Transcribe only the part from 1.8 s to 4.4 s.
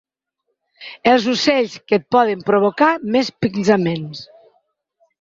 que et poden provocar més pinçaments.